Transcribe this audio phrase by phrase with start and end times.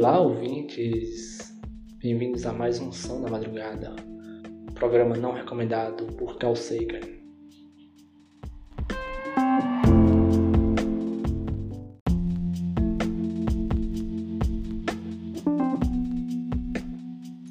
[0.00, 1.52] Olá, ouvintes!
[1.98, 3.94] Bem-vindos a mais um Som da Madrugada,
[4.74, 7.00] programa não recomendado por Carl Sagan.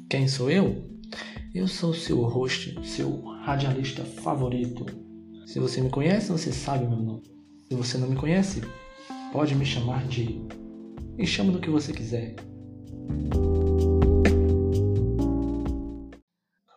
[0.08, 0.90] Quem sou eu?
[1.54, 4.86] Eu sou seu host, seu radialista favorito.
[5.46, 7.22] Se você me conhece, você sabe meu nome.
[7.68, 8.60] Se você não me conhece,
[9.32, 10.44] pode me chamar de
[11.20, 12.34] e chama do que você quiser.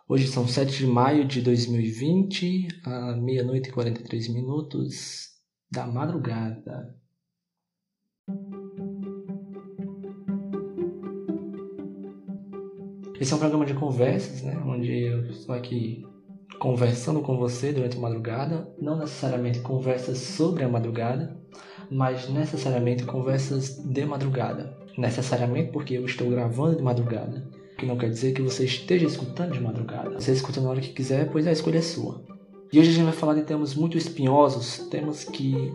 [0.05, 5.29] Hoje são 7 de maio de 2020, à meia-noite e 43 minutos
[5.71, 6.93] da madrugada.
[13.19, 14.61] Esse é um programa de conversas, né?
[14.65, 16.03] Onde eu estou aqui
[16.59, 21.41] conversando com você durante a madrugada, não necessariamente conversas sobre a madrugada,
[21.89, 24.77] mas necessariamente conversas de madrugada.
[24.97, 27.43] Necessariamente porque eu estou gravando de madrugada,
[27.77, 30.19] que não quer dizer que você esteja escutando de madrugada.
[30.19, 32.23] Você escuta na hora que quiser, pois a escolha é sua.
[32.71, 35.73] E hoje a gente vai falar de temas muito espinhosos, temas que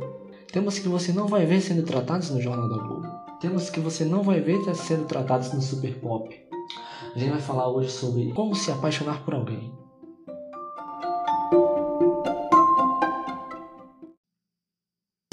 [0.53, 3.06] temas que você não vai ver sendo tratados no Jornal da Globo,
[3.41, 6.34] temas que você não vai ver sendo tratados no Super Pop.
[7.15, 9.72] A gente vai falar hoje sobre como se apaixonar por alguém.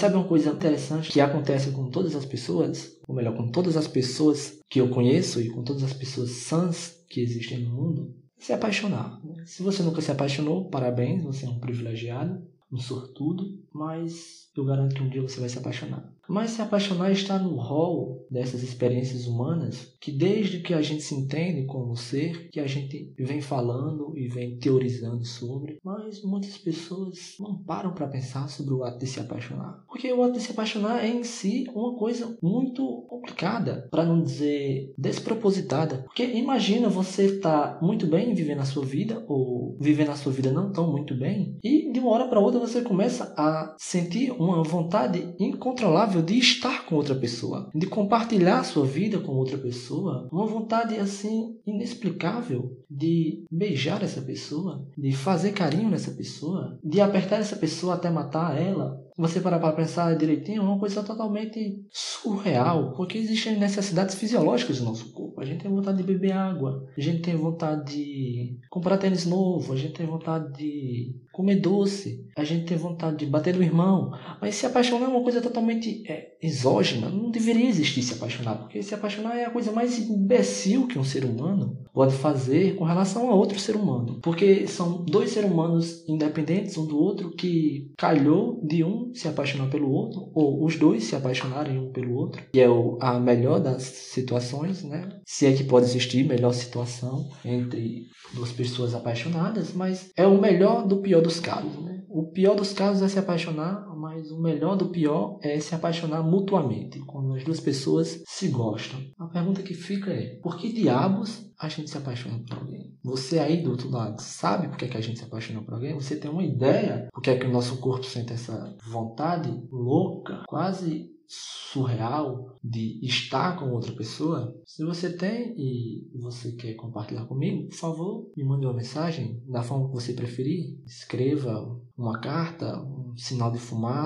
[0.05, 2.95] Sabe uma coisa interessante que acontece com todas as pessoas?
[3.07, 7.03] Ou melhor, com todas as pessoas que eu conheço e com todas as pessoas sãs
[7.09, 8.15] que existem no mundo?
[8.37, 9.19] Se apaixonar.
[9.47, 12.39] Se você nunca se apaixonou, parabéns, você é um privilegiado,
[12.71, 16.09] um sortudo, mas eu garanto que um dia você vai se apaixonar.
[16.27, 21.13] Mas se apaixonar está no rol dessas experiências humanas que desde que a gente se
[21.13, 27.35] entende como ser, que a gente vem falando e vem teorizando sobre, mas muitas pessoas
[27.39, 29.83] não param para pensar sobre o ato de se apaixonar.
[29.87, 34.21] Porque o ato de se apaixonar é em si uma coisa muito complicada, para não
[34.21, 35.97] dizer despropositada.
[36.05, 40.31] Porque imagina você estar tá muito bem vivendo a sua vida ou vivendo a sua
[40.31, 44.31] vida não tão muito bem e de uma hora para outra você começa a sentir
[44.31, 50.27] uma vontade incontrolável de estar com outra pessoa, de compartilhar sua vida com outra pessoa,
[50.31, 57.37] uma vontade assim inexplicável de beijar essa pessoa, de fazer carinho nessa pessoa, de apertar
[57.37, 62.93] essa pessoa até matar ela, você parar para pensar direitinho, é uma coisa totalmente surreal,
[62.95, 65.39] porque existem necessidades fisiológicas do nosso corpo.
[65.39, 69.73] A gente tem vontade de beber água, a gente tem vontade de comprar tênis novo,
[69.73, 74.11] a gente tem vontade de comer doce, a gente tem vontade de bater no irmão,
[74.41, 78.81] mas se apaixonar é uma coisa totalmente é, exógena, não deveria existir se apaixonar, porque
[78.81, 83.29] se apaixonar é a coisa mais imbecil que um ser humano pode fazer com relação
[83.29, 88.61] a outro ser humano, porque são dois seres humanos independentes um do outro que calhou
[88.63, 92.59] de um se apaixonar pelo outro, ou os dois se apaixonarem um pelo outro, que
[92.59, 92.67] é
[92.99, 95.09] a melhor das situações, né?
[95.25, 100.87] Se é que pode existir melhor situação entre duas pessoas apaixonadas, mas é o melhor
[100.87, 102.03] do pior dos casos, né?
[102.09, 106.23] O pior dos casos é se apaixonar, mas o melhor do pior é se apaixonar
[106.23, 108.99] mutuamente, quando as duas pessoas se gostam.
[109.19, 112.95] A pergunta que fica é: por que diabos a gente se apaixona por alguém?
[113.03, 115.73] Você aí do outro lado sabe por que, é que a gente se apaixona por
[115.73, 115.93] alguém?
[115.93, 120.43] Você tem uma ideia por que é que o nosso corpo sente essa vontade louca,
[120.47, 127.67] quase surreal de estar com outra pessoa, se você tem e você quer compartilhar comigo,
[127.67, 130.79] por favor, me mande uma mensagem da forma que você preferir.
[130.85, 134.04] Escreva uma carta, um sinal de fumaça,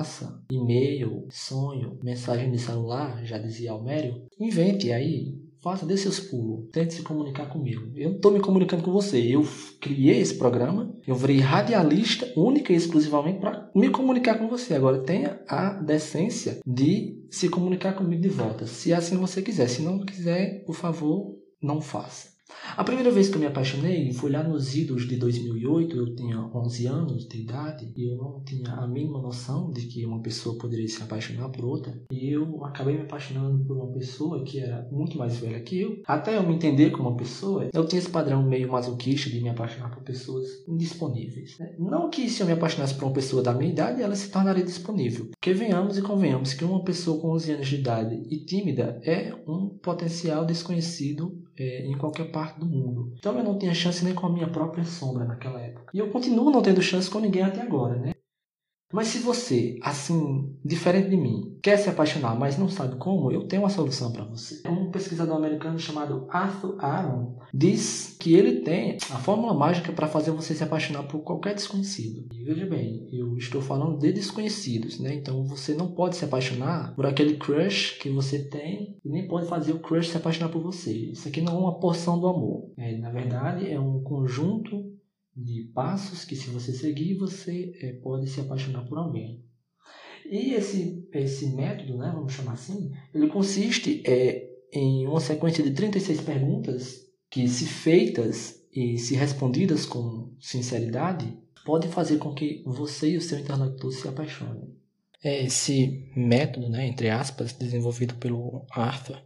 [0.50, 4.22] e-mail, sonho, mensagem de celular, já dizia Almério.
[4.38, 6.70] Invente aí Faça, dê seus pulos.
[6.72, 7.92] Tente se comunicar comigo.
[7.94, 9.18] Eu estou me comunicando com você.
[9.18, 9.46] Eu
[9.78, 10.94] criei esse programa.
[11.06, 14.74] Eu virei radialista única e exclusivamente para me comunicar com você.
[14.74, 18.66] Agora tenha a decência de se comunicar comigo de volta.
[18.66, 19.68] Se assim você quiser.
[19.68, 22.29] Se não quiser, por favor, não faça.
[22.76, 25.96] A primeira vez que eu me apaixonei foi lá nos idos de 2008.
[25.96, 30.04] Eu tinha 11 anos de idade e eu não tinha a mínima noção de que
[30.04, 32.00] uma pessoa poderia se apaixonar por outra.
[32.10, 36.02] E eu acabei me apaixonando por uma pessoa que era muito mais velha que eu.
[36.06, 39.48] Até eu me entender como uma pessoa, eu tinha esse padrão meio masoquista de me
[39.48, 41.58] apaixonar por pessoas indisponíveis.
[41.78, 44.64] Não que se eu me apaixonasse por uma pessoa da minha idade, ela se tornaria
[44.64, 45.26] disponível.
[45.30, 49.34] Porque venhamos e convenhamos que uma pessoa com 11 anos de idade e tímida é
[49.46, 53.12] um potencial desconhecido é, em qualquer parte do mundo.
[53.18, 55.90] Então eu não tinha chance nem com a minha própria sombra naquela época.
[55.92, 58.12] E eu continuo não tendo chance com ninguém até agora, né?
[58.92, 63.46] Mas se você, assim, diferente de mim, quer se apaixonar, mas não sabe como, eu
[63.46, 64.68] tenho uma solução para você.
[64.68, 70.32] Um pesquisador americano chamado Arthur Aaron diz que ele tem a fórmula mágica para fazer
[70.32, 72.26] você se apaixonar por qualquer desconhecido.
[72.34, 75.14] E veja bem, eu estou falando de desconhecidos, né?
[75.14, 79.46] Então você não pode se apaixonar por aquele crush que você tem e nem pode
[79.46, 80.92] fazer o crush se apaixonar por você.
[80.92, 82.72] Isso aqui não é uma porção do amor.
[82.76, 84.99] É, na verdade, é um conjunto
[85.42, 89.44] de passos que se você seguir, você é, pode se apaixonar por alguém.
[90.30, 95.72] E esse, esse método, né, vamos chamar assim, ele consiste é, em uma sequência de
[95.72, 103.10] 36 perguntas que, se feitas e se respondidas com sinceridade, pode fazer com que você
[103.10, 104.74] e o seu interlocutor se apaixonem.
[105.22, 109.20] É, esse método, né, entre aspas, desenvolvido pelo Arthur,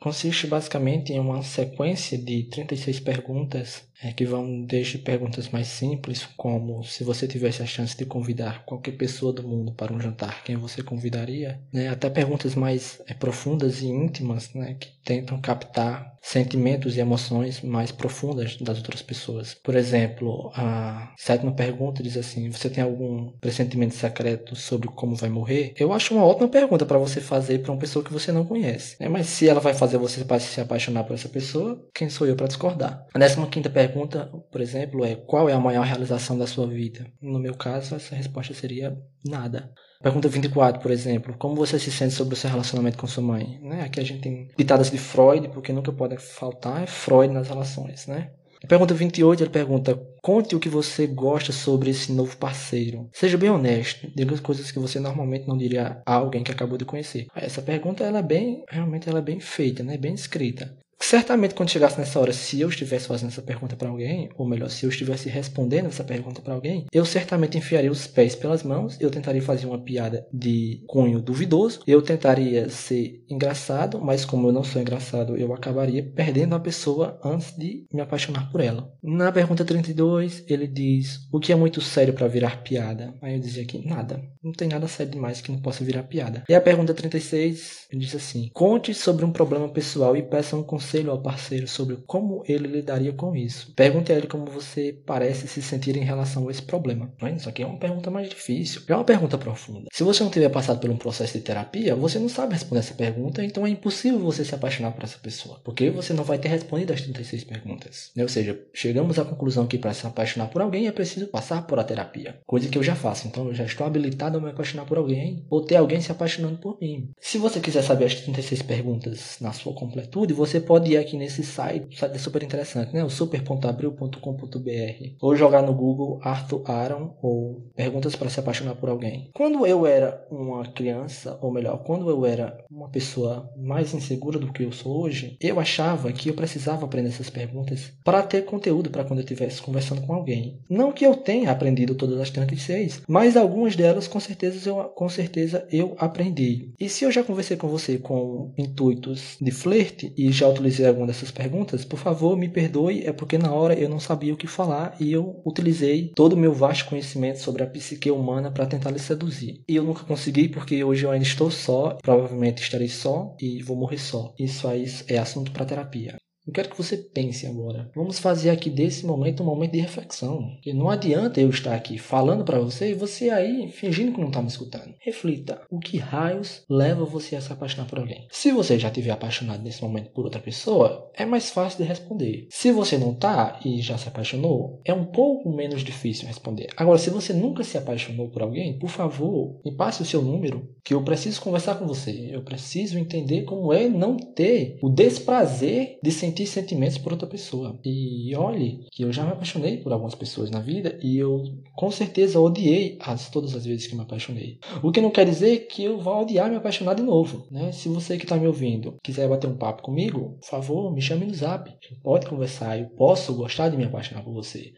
[0.00, 6.26] consiste basicamente em uma sequência de 36 perguntas é, que vão desde perguntas mais simples,
[6.36, 10.42] como se você tivesse a chance de convidar qualquer pessoa do mundo para um jantar,
[10.42, 16.10] quem você convidaria, né, até perguntas mais é, profundas e íntimas, né, que tentam captar
[16.22, 19.54] sentimentos e emoções mais profundas das outras pessoas.
[19.54, 25.30] Por exemplo, a sétima pergunta diz assim: Você tem algum pressentimento secreto sobre como vai
[25.30, 25.72] morrer?
[25.78, 28.96] Eu acho uma ótima pergunta para você fazer para uma pessoa que você não conhece.
[29.00, 29.08] Né?
[29.08, 32.46] Mas se ela vai fazer você se apaixonar por essa pessoa, quem sou eu para
[32.46, 33.06] discordar?
[33.14, 37.06] A décima quinta pergunta, por exemplo, é: Qual é a maior realização da sua vida?
[37.20, 39.72] No meu caso, essa resposta seria nada.
[40.02, 43.60] Pergunta 24, por exemplo, como você se sente sobre o seu relacionamento com sua mãe?
[43.62, 43.82] Né?
[43.82, 48.06] Aqui a gente tem pitadas de Freud, porque nunca pode faltar é Freud nas relações,
[48.06, 48.30] né?
[48.68, 53.08] Pergunta 28, ele pergunta: Conte o que você gosta sobre esse novo parceiro.
[53.12, 56.76] Seja bem honesto, diga as coisas que você normalmente não diria a alguém que acabou
[56.76, 57.26] de conhecer.
[57.34, 59.96] Essa pergunta ela é bem, realmente ela é bem feita, né?
[59.96, 60.76] Bem escrita.
[61.02, 64.68] Certamente, quando chegasse nessa hora, se eu estivesse fazendo essa pergunta para alguém, ou melhor,
[64.68, 68.96] se eu estivesse respondendo essa pergunta para alguém, eu certamente enfiaria os pés pelas mãos,
[69.00, 74.52] eu tentaria fazer uma piada de cunho duvidoso, eu tentaria ser engraçado, mas como eu
[74.52, 78.92] não sou engraçado, eu acabaria perdendo a pessoa antes de me apaixonar por ela.
[79.02, 83.14] Na pergunta 32, ele diz: O que é muito sério para virar piada?
[83.22, 84.22] Aí eu dizia aqui: Nada.
[84.42, 86.44] Não tem nada sério demais que não possa virar piada.
[86.48, 90.62] E a pergunta 36, ele diz assim: Conte sobre um problema pessoal e peça um
[90.62, 93.72] conselho conselho ao parceiro sobre como ele lidaria com isso.
[93.76, 97.12] Pergunte a ele como você parece se sentir em relação a esse problema.
[97.36, 98.82] Isso aqui é uma pergunta mais difícil.
[98.88, 99.86] É uma pergunta profunda.
[99.92, 102.94] Se você não tiver passado por um processo de terapia, você não sabe responder essa
[102.94, 105.60] pergunta, então é impossível você se apaixonar por essa pessoa.
[105.64, 108.10] Porque você não vai ter respondido as 36 perguntas.
[108.18, 111.78] Ou seja, chegamos à conclusão que para se apaixonar por alguém é preciso passar por
[111.78, 112.40] a terapia.
[112.46, 113.28] Coisa que eu já faço.
[113.28, 116.58] Então eu já estou habilitado a me apaixonar por alguém ou ter alguém se apaixonando
[116.58, 117.10] por mim.
[117.20, 121.16] Se você quiser saber as 36 perguntas na sua completude, você pode pode ir aqui
[121.16, 123.04] nesse site, o site é super interessante, né?
[123.04, 129.30] O super.abril.com.br ou jogar no Google Arthur Aaron ou perguntas para se apaixonar por alguém.
[129.34, 134.52] Quando eu era uma criança, ou melhor, quando eu era uma pessoa mais insegura do
[134.52, 138.90] que eu sou hoje, eu achava que eu precisava aprender essas perguntas para ter conteúdo
[138.90, 140.60] para quando eu estivesse conversando com alguém.
[140.68, 145.08] Não que eu tenha aprendido todas as 36, mas algumas delas com certeza eu, com
[145.08, 146.72] certeza eu aprendi.
[146.80, 150.86] E se eu já conversei com você com intuitos de flerte e já utilizei utilizei
[150.86, 154.36] alguma dessas perguntas, por favor, me perdoe, é porque na hora eu não sabia o
[154.36, 158.66] que falar e eu utilizei todo o meu vasto conhecimento sobre a psique humana para
[158.66, 159.62] tentar lhe seduzir.
[159.68, 163.76] E eu nunca consegui porque hoje eu ainda estou só, provavelmente estarei só e vou
[163.76, 164.32] morrer só.
[164.38, 166.16] Isso aí é assunto para terapia.
[166.50, 167.88] Eu quero que você pense agora.
[167.94, 170.50] Vamos fazer aqui desse momento um momento de reflexão.
[170.54, 174.26] Porque não adianta eu estar aqui falando para você e você aí fingindo que não
[174.26, 174.92] está me escutando.
[174.98, 175.62] Reflita.
[175.70, 178.26] O que raios leva você a se apaixonar por alguém?
[178.32, 182.48] Se você já estiver apaixonado nesse momento por outra pessoa, é mais fácil de responder.
[182.50, 186.66] Se você não está e já se apaixonou, é um pouco menos difícil responder.
[186.76, 190.68] Agora, se você nunca se apaixonou por alguém, por favor, me passe o seu número,
[190.84, 192.10] que eu preciso conversar com você.
[192.32, 197.28] Eu preciso entender como é não ter o desprazer de sentir sentir sentimentos por outra
[197.28, 197.78] pessoa.
[197.84, 201.42] E olhe que eu já me apaixonei por algumas pessoas na vida e eu
[201.74, 204.58] com certeza odiei as, todas as vezes que me apaixonei.
[204.82, 207.46] O que não quer dizer que eu vá odiar me apaixonar de novo.
[207.50, 207.72] Né?
[207.72, 211.26] Se você que está me ouvindo quiser bater um papo comigo, por favor, me chame
[211.26, 211.70] no zap.
[212.02, 214.72] Pode conversar, eu posso gostar de me apaixonar por você.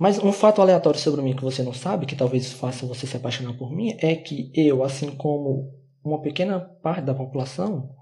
[0.00, 3.18] Mas um fato aleatório sobre mim que você não sabe, que talvez faça você se
[3.18, 7.94] apaixonar por mim, é que eu, assim como uma pequena parte da população,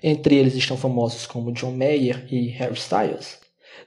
[0.00, 3.40] entre eles estão famosos como John Mayer e Harry Styles,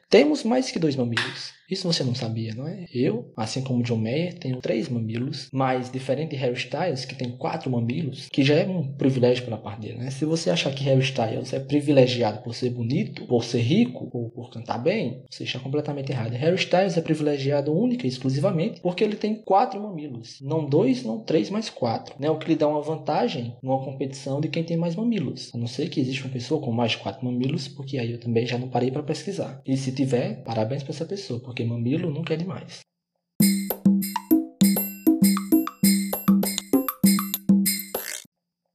[0.09, 1.53] temos mais que dois mamilos.
[1.69, 2.85] Isso você não sabia, não é?
[2.93, 7.31] Eu, assim como John Mayer, tenho três mamilos, mas diferente de Harry Styles, que tem
[7.31, 10.09] quatro mamilos, que já é um privilégio pela parte dele, né?
[10.09, 14.29] Se você achar que Harry Styles é privilegiado por ser bonito, por ser rico ou
[14.29, 16.33] por cantar bem, você está completamente errado.
[16.33, 20.39] Harry Styles é privilegiado única e exclusivamente porque ele tem quatro mamilos.
[20.41, 22.15] Não dois, não três, mas quatro.
[22.17, 22.29] Né?
[22.29, 25.51] O que lhe dá uma vantagem numa competição de quem tem mais mamilos.
[25.53, 28.19] A não ser que exista uma pessoa com mais de quatro mamilos, porque aí eu
[28.19, 29.61] também já não parei para pesquisar.
[29.65, 32.86] E se tiver, parabéns para essa pessoa, porque mamilo nunca é demais.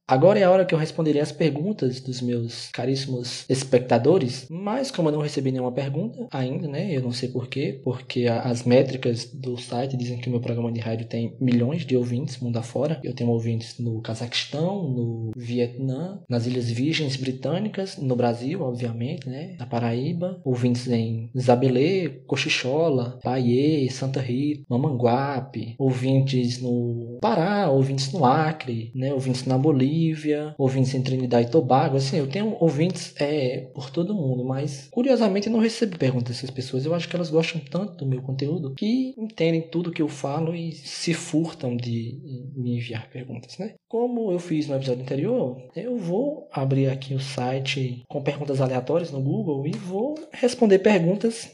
[0.05, 5.07] Agora é a hora que eu responderei as perguntas dos meus caríssimos espectadores, mas como
[5.07, 6.91] eu não recebi nenhuma pergunta ainda, né?
[6.91, 10.81] Eu não sei porquê, porque as métricas do site dizem que o meu programa de
[10.81, 12.99] rádio tem milhões de ouvintes mundo afora.
[13.01, 19.55] Eu tenho ouvintes no Cazaquistão, no Vietnã, nas Ilhas Virgens Britânicas, no Brasil, obviamente, né?
[19.57, 28.25] Na Paraíba, ouvintes em Zabelê, Cochichola, Paiê, Santa Rita, Mamanguape, ouvintes no Pará, ouvintes no
[28.25, 29.13] Acre, né?
[29.13, 31.97] Ouvintes na Bolívia, Bolívia, ouvintes em Trinidad e Tobago.
[31.97, 36.49] Assim, eu tenho ouvintes é, por todo mundo, mas curiosamente eu não recebo perguntas dessas
[36.49, 36.85] pessoas.
[36.85, 40.55] Eu acho que elas gostam tanto do meu conteúdo que entendem tudo que eu falo
[40.55, 42.19] e se furtam de
[42.55, 43.73] me enviar perguntas, né?
[43.87, 49.11] Como eu fiz no episódio anterior, eu vou abrir aqui o site com perguntas aleatórias
[49.11, 51.51] no Google e vou responder perguntas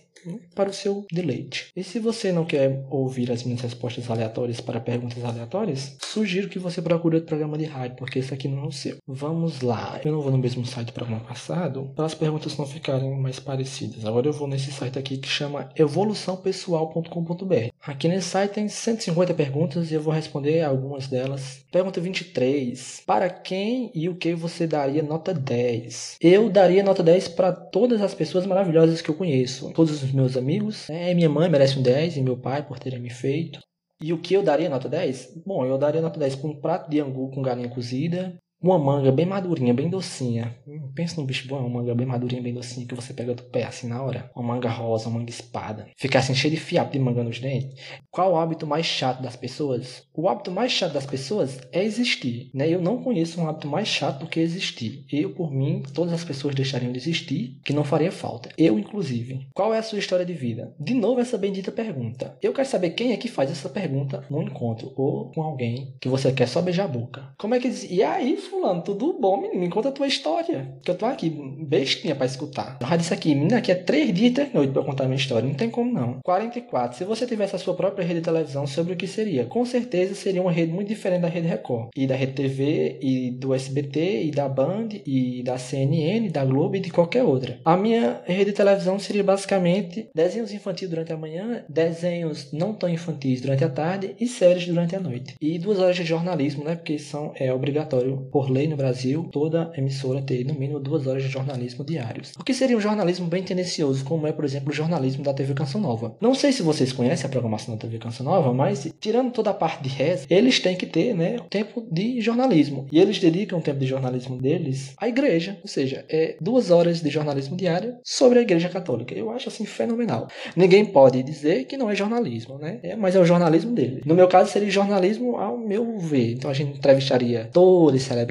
[0.53, 1.71] para o seu deleite.
[1.75, 6.59] E se você não quer ouvir as minhas respostas aleatórias para perguntas aleatórias, sugiro que
[6.59, 8.98] você procure outro programa de rádio, porque esse aqui não é o seu.
[9.07, 10.00] Vamos lá.
[10.03, 13.39] Eu não vou no mesmo site do programa passado, para as perguntas não ficarem mais
[13.39, 14.05] parecidas.
[14.05, 17.69] Agora eu vou nesse site aqui que chama evoluçãopessoal.com.br.
[17.81, 21.62] Aqui nesse site tem 150 perguntas e eu vou responder algumas delas.
[21.71, 23.03] Pergunta 23.
[23.05, 26.17] Para quem e o que você daria nota 10?
[26.21, 29.71] Eu daria nota 10 para todas as pessoas maravilhosas que eu conheço.
[29.74, 30.89] Todos os meus amigos.
[30.89, 33.59] É, minha mãe merece um 10 e meu pai por terem me feito.
[34.01, 35.41] E o que eu daria nota 10?
[35.45, 39.12] Bom, eu daria nota 10 para um prato de angu com galinha cozida, uma manga
[39.12, 40.56] bem madurinha, bem docinha.
[40.68, 43.44] Hum, pensa num bicho bom, uma manga bem madurinha, bem docinha, que você pega do
[43.44, 44.30] pé assim na hora.
[44.36, 45.88] Uma manga rosa, uma manga espada.
[45.98, 47.80] Ficar assim cheio de fiapo de manga nos dentes.
[48.12, 50.04] Qual o hábito mais chato das pessoas?
[50.13, 52.51] O hábito mais chato das pessoas é existir.
[52.54, 52.68] Né?
[52.70, 55.06] Eu não conheço um hábito mais chato do que existir.
[55.10, 58.50] Eu, por mim, todas as pessoas deixariam de existir, que não faria falta.
[58.58, 59.48] Eu, inclusive.
[59.54, 60.75] Qual é a sua história de vida?
[60.78, 62.38] De novo, essa bendita pergunta.
[62.42, 66.10] Eu quero saber quem é que faz essa pergunta no encontro ou com alguém que
[66.10, 67.34] você quer só beijar a boca.
[67.38, 67.70] Como é que?
[67.89, 69.62] E aí, fulano, tudo bom, menino?
[69.62, 70.74] Me conta a tua história.
[70.84, 72.77] Que eu tô aqui, bestinha pra escutar.
[72.82, 75.08] Eu já disse aqui, menina, aqui é três dias e três noites pra contar a
[75.08, 75.48] minha história.
[75.48, 76.20] Não tem como não.
[76.24, 76.98] 44.
[76.98, 79.46] Se você tivesse a sua própria rede de televisão, sobre o que seria?
[79.46, 81.89] Com certeza seria uma rede muito diferente da Rede Record.
[81.96, 86.75] E da Rede TV, e do SBT, e da Band, e da CNN, da Globo
[86.75, 87.60] e de qualquer outra.
[87.63, 92.89] A minha rede de televisão seria basicamente desenhos infantis durante a manhã, desenhos não tão
[92.89, 95.36] infantis durante a tarde e séries durante a noite.
[95.41, 96.75] E duas horas de jornalismo, né?
[96.75, 101.24] Porque são, é obrigatório por lei no Brasil, toda emissora ter no mínimo duas horas
[101.24, 102.31] de jornalismo diários.
[102.39, 105.53] O que seria um jornalismo bem tendencioso, como é, por exemplo, o jornalismo da TV
[105.53, 106.15] Canção Nova.
[106.22, 109.53] Não sei se vocês conhecem a programação da TV Canção Nova, mas tirando toda a
[109.53, 112.88] parte de reza, eles têm que ter né, tempo de jornalismo.
[112.93, 117.01] E eles dedicam o tempo de jornalismo deles à igreja, ou seja, é duas horas
[117.01, 119.13] de jornalismo diário sobre a igreja católica.
[119.13, 120.29] Eu acho assim fenomenal.
[120.55, 122.79] Ninguém pode dizer que não é jornalismo, né?
[122.84, 124.01] É, mas é o jornalismo dele.
[124.05, 126.36] No meu caso, seria jornalismo ao meu ver.
[126.36, 128.28] Então a gente entrevistaria todos, celebridades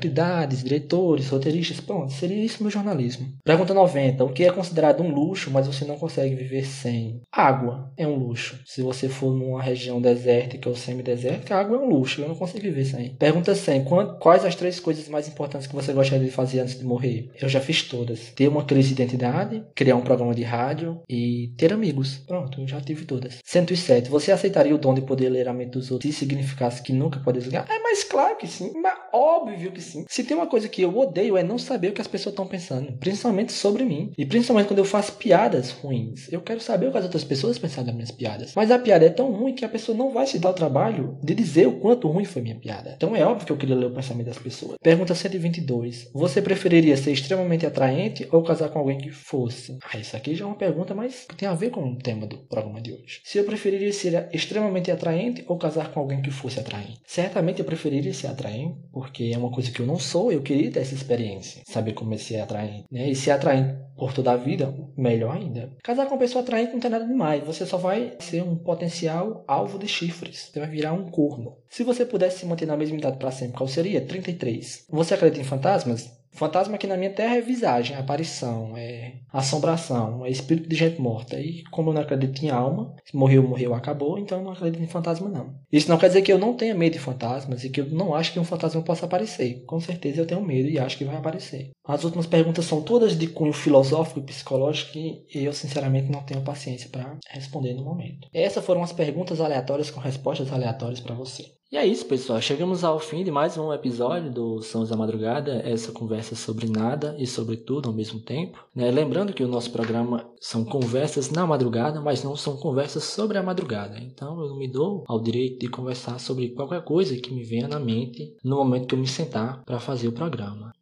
[0.63, 3.29] diretores, roteiristas, pronto, seria isso meu jornalismo.
[3.45, 4.25] Pergunta 90.
[4.25, 7.21] O que é considerado um luxo, mas você não consegue viver sem?
[7.33, 8.61] Água é um luxo.
[8.65, 12.63] Se você for numa região desértica ou semi-desértica, água é um luxo, eu não consigo
[12.63, 13.17] viver sem.
[13.17, 13.85] Pergunta 100.
[14.21, 17.31] Quais as três coisas mais importantes que você gostaria de fazer antes de morrer?
[17.41, 18.31] Eu já fiz todas.
[18.35, 22.19] Ter uma crise de identidade, criar um programa de rádio e ter amigos.
[22.27, 23.39] Pronto, eu já tive todas.
[23.45, 24.11] 107.
[24.11, 27.21] Você aceitaria o dom de poder ler a mente dos outros se significasse que nunca
[27.21, 27.67] pode desligar?
[27.71, 28.73] É, mas claro que sim.
[28.81, 29.88] Mas óbvio que sim.
[30.09, 32.47] Se tem uma coisa que eu odeio é não saber o que as pessoas estão
[32.47, 34.13] pensando, principalmente sobre mim.
[34.17, 36.31] E principalmente quando eu faço piadas ruins.
[36.33, 38.53] Eu quero saber o que as outras pessoas pensaram das minhas piadas.
[38.55, 41.19] Mas a piada é tão ruim que a pessoa não vai se dar o trabalho
[41.23, 42.95] de dizer o quanto ruim foi minha piada.
[42.97, 44.77] Então é óbvio que eu queria ler o pensamento das pessoas.
[44.83, 46.11] Pergunta 122.
[46.13, 49.79] Você preferiria ser extremamente atraente ou casar com alguém que fosse?
[49.93, 52.39] Ah, isso aqui já é uma pergunta, mas tem a ver com o tema do
[52.39, 53.21] programa de hoje.
[53.25, 57.01] Se eu preferiria ser extremamente atraente ou casar com alguém que fosse atraente?
[57.07, 60.71] Certamente eu preferiria ser atraente, porque é uma coisa que eu não sou, eu queria
[60.71, 63.09] ter essa experiência, saber como é ser atraente, né?
[63.09, 65.73] E ser atraente por toda a vida, melhor ainda.
[65.83, 69.45] Casar com uma pessoa atraente não tem nada demais, você só vai ser um potencial
[69.47, 71.57] alvo de chifres, você vai virar um corno.
[71.69, 74.01] Se você pudesse se manter na mesma idade para sempre, qual seria?
[74.01, 74.87] 33.
[74.89, 76.18] Você acredita em fantasmas?
[76.33, 81.01] Fantasma aqui na minha terra é visagem, é aparição, é assombração, é espírito de gente
[81.01, 81.39] morta.
[81.41, 84.87] E como eu não acredito em alma, morreu, morreu, acabou, então eu não acredito em
[84.87, 85.55] fantasma não.
[85.73, 88.15] Isso não quer dizer que eu não tenha medo de fantasmas e que eu não
[88.15, 89.65] acho que um fantasma possa aparecer.
[89.65, 91.71] Com certeza eu tenho medo e acho que vai aparecer.
[91.85, 96.43] As últimas perguntas são todas de cunho filosófico e psicológico e eu sinceramente não tenho
[96.43, 98.29] paciência para responder no momento.
[98.33, 101.58] Essas foram as perguntas aleatórias com respostas aleatórias para você.
[101.71, 102.41] E é isso, pessoal.
[102.41, 107.15] Chegamos ao fim de mais um episódio do Sons da Madrugada, essa conversa sobre nada
[107.19, 108.65] e sobre tudo ao mesmo tempo.
[108.75, 108.91] Né?
[108.91, 113.43] Lembrando que o nosso programa são conversas na madrugada, mas não são conversas sobre a
[113.43, 113.99] madrugada.
[113.99, 117.79] Então eu me dou ao direito de conversar sobre qualquer coisa que me venha na
[117.79, 120.73] mente no momento que eu me sentar para fazer o programa.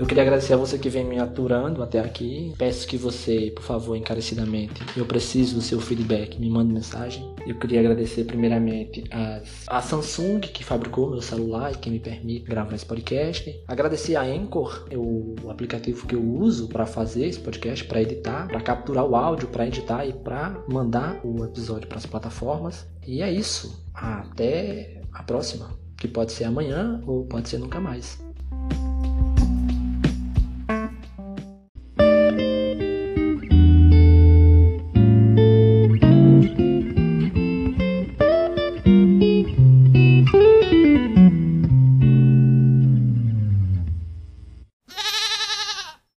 [0.00, 2.54] Eu queria agradecer a você que vem me aturando até aqui.
[2.56, 7.34] Peço que você, por favor, encarecidamente, eu preciso do seu feedback, me mande mensagem.
[7.46, 12.46] Eu queria agradecer primeiramente a, a Samsung que fabricou meu celular e que me permite
[12.46, 13.62] gravar esse podcast.
[13.68, 18.62] Agradecer a Anchor, o aplicativo que eu uso para fazer esse podcast, para editar, para
[18.62, 22.86] capturar o áudio, para editar e para mandar o episódio para as plataformas.
[23.06, 23.86] E é isso.
[23.92, 28.29] Até a próxima, que pode ser amanhã ou pode ser nunca mais.